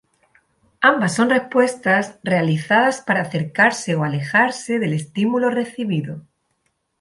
Ambas 0.79 1.13
son 1.13 1.29
respuestas 1.29 2.17
realizadas 2.23 3.01
para 3.01 3.21
acercarse 3.21 3.93
o 3.93 4.03
alejarse 4.03 4.79
del 4.79 4.93
estímulo 4.93 5.51
recibido. 5.51 6.23